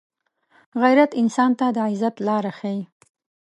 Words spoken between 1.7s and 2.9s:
د عزت لاره ښيي